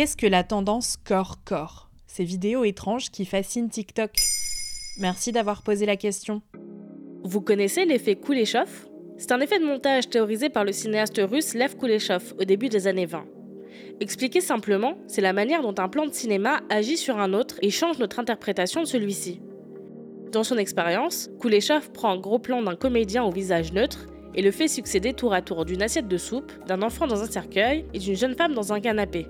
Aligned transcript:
Qu'est-ce 0.00 0.16
que 0.16 0.26
la 0.26 0.44
tendance 0.44 0.96
corps-corps? 0.96 1.90
Ces 2.06 2.24
vidéos 2.24 2.64
étranges 2.64 3.10
qui 3.10 3.26
fascinent 3.26 3.68
TikTok 3.68 4.10
Merci 4.98 5.30
d'avoir 5.30 5.60
posé 5.60 5.84
la 5.84 5.96
question. 5.96 6.40
Vous 7.22 7.42
connaissez 7.42 7.84
l'effet 7.84 8.16
Kuleshov 8.16 8.88
C'est 9.18 9.30
un 9.30 9.40
effet 9.40 9.58
de 9.58 9.66
montage 9.66 10.08
théorisé 10.08 10.48
par 10.48 10.64
le 10.64 10.72
cinéaste 10.72 11.20
russe 11.22 11.52
Lev 11.52 11.76
Kuleshov 11.76 12.32
au 12.40 12.44
début 12.44 12.70
des 12.70 12.86
années 12.86 13.04
20. 13.04 13.26
Expliqué 14.00 14.40
simplement, 14.40 14.94
c'est 15.06 15.20
la 15.20 15.34
manière 15.34 15.60
dont 15.60 15.74
un 15.76 15.90
plan 15.90 16.06
de 16.06 16.14
cinéma 16.14 16.62
agit 16.70 16.96
sur 16.96 17.18
un 17.18 17.34
autre 17.34 17.56
et 17.60 17.68
change 17.68 17.98
notre 17.98 18.20
interprétation 18.20 18.80
de 18.80 18.86
celui-ci. 18.86 19.42
Dans 20.32 20.44
son 20.44 20.56
expérience, 20.56 21.28
Kuleshov 21.42 21.90
prend 21.90 22.12
un 22.12 22.18
gros 22.18 22.38
plan 22.38 22.62
d'un 22.62 22.74
comédien 22.74 23.22
au 23.22 23.30
visage 23.30 23.74
neutre 23.74 24.06
et 24.34 24.40
le 24.40 24.50
fait 24.50 24.66
succéder 24.66 25.12
tour 25.12 25.34
à 25.34 25.42
tour 25.42 25.66
d'une 25.66 25.82
assiette 25.82 26.08
de 26.08 26.16
soupe, 26.16 26.52
d'un 26.66 26.80
enfant 26.80 27.06
dans 27.06 27.20
un 27.22 27.30
cercueil 27.30 27.84
et 27.92 27.98
d'une 27.98 28.16
jeune 28.16 28.34
femme 28.34 28.54
dans 28.54 28.72
un 28.72 28.80
canapé. 28.80 29.26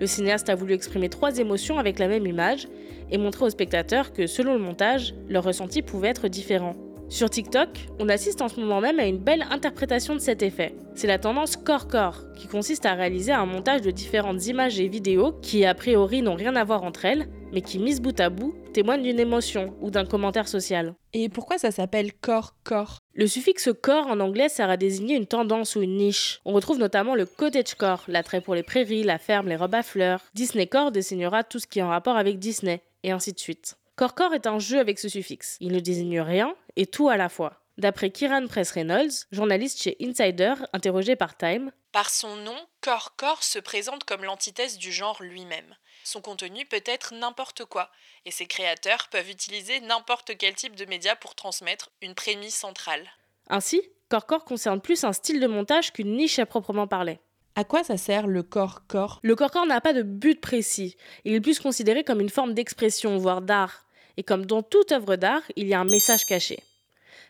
Le 0.00 0.06
cinéaste 0.06 0.48
a 0.48 0.54
voulu 0.54 0.74
exprimer 0.74 1.08
trois 1.08 1.38
émotions 1.38 1.78
avec 1.78 1.98
la 1.98 2.08
même 2.08 2.26
image 2.26 2.68
et 3.10 3.18
montrer 3.18 3.44
aux 3.44 3.50
spectateurs 3.50 4.12
que 4.12 4.26
selon 4.26 4.54
le 4.54 4.60
montage, 4.60 5.14
leur 5.28 5.44
ressenti 5.44 5.82
pouvait 5.82 6.08
être 6.08 6.28
différent. 6.28 6.74
Sur 7.12 7.28
TikTok, 7.28 7.68
on 8.00 8.08
assiste 8.08 8.40
en 8.40 8.48
ce 8.48 8.58
moment 8.58 8.80
même 8.80 8.98
à 8.98 9.04
une 9.04 9.18
belle 9.18 9.44
interprétation 9.50 10.14
de 10.14 10.20
cet 10.20 10.42
effet. 10.42 10.74
C'est 10.94 11.06
la 11.06 11.18
tendance 11.18 11.56
corps-corps, 11.56 12.24
qui 12.36 12.48
consiste 12.48 12.86
à 12.86 12.94
réaliser 12.94 13.32
un 13.32 13.44
montage 13.44 13.82
de 13.82 13.90
différentes 13.90 14.46
images 14.46 14.80
et 14.80 14.88
vidéos 14.88 15.32
qui 15.42 15.66
a 15.66 15.74
priori 15.74 16.22
n'ont 16.22 16.36
rien 16.36 16.56
à 16.56 16.64
voir 16.64 16.84
entre 16.84 17.04
elles, 17.04 17.28
mais 17.52 17.60
qui, 17.60 17.78
mises 17.78 18.00
bout 18.00 18.18
à 18.18 18.30
bout, 18.30 18.54
témoignent 18.72 19.02
d'une 19.02 19.20
émotion 19.20 19.74
ou 19.82 19.90
d'un 19.90 20.06
commentaire 20.06 20.48
social. 20.48 20.94
Et 21.12 21.28
pourquoi 21.28 21.58
ça 21.58 21.70
s'appelle 21.70 22.14
corps-corps 22.14 23.01
Le 23.14 23.26
suffixe 23.26 23.68
corps 23.82 24.06
en 24.06 24.20
anglais 24.20 24.48
sert 24.48 24.70
à 24.70 24.78
désigner 24.78 25.16
une 25.16 25.26
tendance 25.26 25.76
ou 25.76 25.82
une 25.82 25.98
niche. 25.98 26.40
On 26.46 26.54
retrouve 26.54 26.78
notamment 26.78 27.14
le 27.14 27.26
cottagecore, 27.26 28.04
l'attrait 28.08 28.40
pour 28.40 28.54
les 28.54 28.62
prairies, 28.62 29.02
la 29.02 29.18
ferme, 29.18 29.48
les 29.48 29.56
robes 29.56 29.74
à 29.74 29.82
fleurs. 29.82 30.22
Disneycore 30.32 30.92
désignera 30.92 31.44
tout 31.44 31.58
ce 31.58 31.66
qui 31.66 31.80
est 31.80 31.82
en 31.82 31.90
rapport 31.90 32.16
avec 32.16 32.38
Disney, 32.38 32.82
et 33.02 33.10
ainsi 33.10 33.34
de 33.34 33.38
suite. 33.38 33.76
Corps-corps 33.96 34.32
est 34.32 34.46
un 34.46 34.58
jeu 34.58 34.78
avec 34.78 34.98
ce 34.98 35.10
suffixe. 35.10 35.58
Il 35.60 35.72
ne 35.72 35.80
désigne 35.80 36.20
rien 36.20 36.54
et 36.76 36.86
tout 36.86 37.10
à 37.10 37.18
la 37.18 37.28
fois. 37.28 37.62
D'après 37.76 38.10
Kiran 38.10 38.46
Press 38.46 38.70
Reynolds, 38.70 39.26
journaliste 39.30 39.82
chez 39.82 39.96
Insider, 40.00 40.54
interrogé 40.72 41.14
par 41.14 41.36
Time, 41.36 41.70
Par 41.92 42.08
son 42.08 42.36
nom, 42.36 42.56
Corps-Corps 42.80 43.42
se 43.42 43.58
présente 43.58 44.04
comme 44.04 44.24
l'antithèse 44.24 44.78
du 44.78 44.90
genre 44.90 45.22
lui-même. 45.22 45.76
Son 46.04 46.20
contenu 46.20 46.64
peut 46.66 46.82
être 46.84 47.14
n'importe 47.14 47.64
quoi, 47.64 47.90
et 48.24 48.30
ses 48.30 48.46
créateurs 48.46 49.08
peuvent 49.10 49.30
utiliser 49.30 49.80
n'importe 49.80 50.36
quel 50.36 50.54
type 50.54 50.76
de 50.76 50.84
média 50.84 51.16
pour 51.16 51.34
transmettre 51.34 51.90
une 52.00 52.14
prémisse 52.14 52.56
centrale. 52.56 53.08
Ainsi, 53.48 53.82
Corps-Corps 54.08 54.44
concerne 54.44 54.80
plus 54.80 55.04
un 55.04 55.12
style 55.12 55.40
de 55.40 55.46
montage 55.46 55.92
qu'une 55.92 56.16
niche 56.16 56.38
à 56.38 56.46
proprement 56.46 56.86
parler. 56.86 57.18
À 57.54 57.64
quoi 57.64 57.84
ça 57.84 57.96
sert 57.96 58.26
le 58.26 58.42
corps-corps 58.42 59.20
Le 59.22 59.36
corps-corps 59.36 59.66
n'a 59.66 59.80
pas 59.80 59.92
de 59.92 60.02
but 60.02 60.40
précis. 60.40 60.96
Il 61.24 61.34
est 61.34 61.40
plus 61.40 61.58
considéré 61.58 62.02
comme 62.02 62.20
une 62.20 62.30
forme 62.30 62.54
d'expression, 62.54 63.18
voire 63.18 63.42
d'art. 63.42 63.84
Et 64.16 64.22
comme 64.22 64.46
dans 64.46 64.62
toute 64.62 64.92
œuvre 64.92 65.16
d'art, 65.16 65.42
il 65.56 65.68
y 65.68 65.74
a 65.74 65.80
un 65.80 65.84
message 65.84 66.24
caché. 66.24 66.62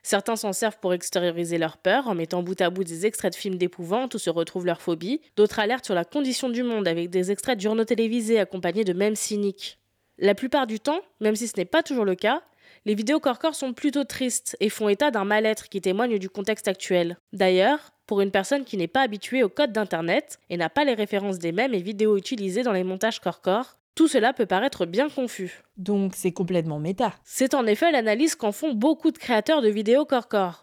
Certains 0.03 0.37
s'en 0.37 0.53
servent 0.53 0.79
pour 0.81 0.95
extérioriser 0.95 1.59
leur 1.59 1.77
peur 1.77 2.09
en 2.09 2.15
mettant 2.15 2.43
bout 2.43 2.61
à 2.61 2.71
bout 2.71 2.85
des 2.85 3.07
extraits 3.07 3.33
de 3.33 3.39
films 3.39 3.57
d'épouvante 3.57 4.15
où 4.15 4.19
se 4.19 4.31
retrouvent 4.31 4.67
leurs 4.67 4.83
phobies. 4.83 5.21
D'autres 5.37 5.61
alertent 5.61 5.85
sur 5.85 5.95
la 5.95 6.05
condition 6.05 6.49
du 6.49 6.63
monde 6.63 6.89
avec 6.89 7.09
des 7.09 7.31
extraits 7.31 7.57
de 7.57 7.63
journaux 7.63 7.85
télévisés 7.85 8.41
accompagnés 8.41 8.85
de 8.85 8.93
mèmes 8.93 9.17
cyniques. 9.17 9.79
La 10.19 10.35
plupart 10.35 10.67
du 10.67 10.81
temps, 10.81 11.01
même 11.21 11.37
si 11.37 11.49
ce 11.49 11.57
n'est 11.57 11.65
pas 11.65 11.83
toujours 11.83 12.05
le 12.05 12.17
cas, 12.17 12.43
les 12.85 12.95
vidéos 12.95 13.21
corps-corps 13.21 13.55
sont 13.55 13.73
plutôt 13.73 14.05
tristes 14.05 14.57
et 14.59 14.69
font 14.69 14.89
état 14.89 15.12
d'un 15.12 15.25
mal-être 15.25 15.69
qui 15.69 15.81
témoigne 15.81 16.19
du 16.19 16.29
contexte 16.29 16.67
actuel. 16.67 17.17
D'ailleurs, 17.33 17.93
pour 18.07 18.21
une 18.21 18.33
personne 18.33 18.65
qui 18.65 18.77
n'est 18.77 18.89
pas 18.89 19.03
habituée 19.03 19.45
au 19.45 19.49
code 19.49 19.73
d'Internet 19.73 20.41
et 20.51 20.57
n'a 20.57 20.69
pas 20.69 20.85
les 20.85 20.95
références 20.95 21.39
des 21.39 21.53
mèmes 21.53 21.75
et 21.75 21.83
vidéos 21.83 22.17
utilisées 22.17 22.62
dans 22.62 22.73
les 22.73 22.83
montages 22.83 23.21
corps-corps, 23.21 23.77
tout 23.95 24.09
cela 24.09 24.33
peut 24.33 24.47
paraître 24.47 24.87
bien 24.87 25.09
confus. 25.09 25.63
Donc 25.77 26.13
c'est 26.15 26.33
complètement 26.33 26.79
méta. 26.79 27.13
C'est 27.25 27.55
en 27.55 27.67
effet 27.67 27.93
l'analyse 27.93 28.35
qu'en 28.35 28.53
font 28.53 28.73
beaucoup 28.73 29.11
de 29.11 29.19
créateurs 29.19 29.61
de 29.61 29.69
vidéos 29.69 30.07
corps-corps. 30.07 30.63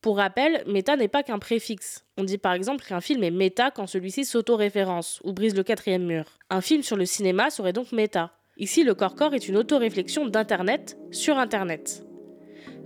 Pour 0.00 0.16
rappel, 0.16 0.62
méta 0.66 0.96
n'est 0.96 1.08
pas 1.08 1.22
qu'un 1.22 1.38
préfixe. 1.38 2.06
On 2.16 2.24
dit 2.24 2.38
par 2.38 2.54
exemple 2.54 2.84
qu'un 2.84 3.02
film 3.02 3.22
est 3.22 3.30
méta 3.30 3.70
quand 3.70 3.86
celui-ci 3.86 4.24
s'auto-référence 4.24 5.20
ou 5.24 5.34
brise 5.34 5.54
le 5.54 5.62
quatrième 5.62 6.06
mur. 6.06 6.24
Un 6.48 6.62
film 6.62 6.82
sur 6.82 6.96
le 6.96 7.04
cinéma 7.04 7.50
serait 7.50 7.74
donc 7.74 7.92
méta. 7.92 8.32
Ici, 8.56 8.82
le 8.82 8.94
corps-corps 8.94 9.34
est 9.34 9.48
une 9.48 9.58
auto-réflexion 9.58 10.26
d'Internet 10.26 10.98
sur 11.10 11.38
Internet. 11.38 12.02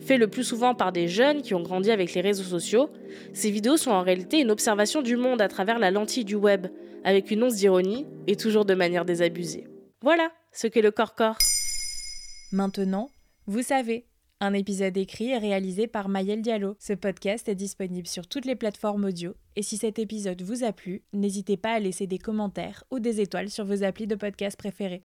Fait 0.00 0.18
le 0.18 0.28
plus 0.28 0.44
souvent 0.44 0.74
par 0.74 0.90
des 0.90 1.06
jeunes 1.06 1.42
qui 1.42 1.54
ont 1.54 1.62
grandi 1.62 1.92
avec 1.92 2.14
les 2.14 2.20
réseaux 2.20 2.44
sociaux, 2.44 2.90
ces 3.32 3.50
vidéos 3.50 3.76
sont 3.76 3.92
en 3.92 4.02
réalité 4.02 4.40
une 4.40 4.50
observation 4.50 5.02
du 5.02 5.16
monde 5.16 5.40
à 5.40 5.48
travers 5.48 5.78
la 5.78 5.92
lentille 5.92 6.24
du 6.24 6.34
web, 6.34 6.66
avec 7.04 7.30
une 7.30 7.44
once 7.44 7.54
d'ironie 7.54 8.06
et 8.26 8.36
toujours 8.36 8.64
de 8.64 8.74
manière 8.74 9.04
désabusée. 9.04 9.66
Voilà 10.04 10.30
ce 10.52 10.66
qu'est 10.66 10.82
le 10.82 10.90
corps-corps. 10.90 11.38
Maintenant, 12.52 13.08
vous 13.46 13.62
savez. 13.62 14.04
Un 14.38 14.52
épisode 14.52 14.94
écrit 14.98 15.30
et 15.30 15.38
réalisé 15.38 15.86
par 15.86 16.10
Mayel 16.10 16.42
Diallo. 16.42 16.76
Ce 16.78 16.92
podcast 16.92 17.48
est 17.48 17.54
disponible 17.54 18.06
sur 18.06 18.26
toutes 18.26 18.44
les 18.44 18.54
plateformes 18.54 19.06
audio. 19.06 19.32
Et 19.56 19.62
si 19.62 19.78
cet 19.78 19.98
épisode 19.98 20.42
vous 20.42 20.62
a 20.62 20.72
plu, 20.72 21.04
n'hésitez 21.14 21.56
pas 21.56 21.72
à 21.72 21.78
laisser 21.78 22.06
des 22.06 22.18
commentaires 22.18 22.84
ou 22.90 22.98
des 22.98 23.22
étoiles 23.22 23.48
sur 23.48 23.64
vos 23.64 23.82
applis 23.82 24.06
de 24.06 24.14
podcast 24.14 24.58
préférés. 24.58 25.04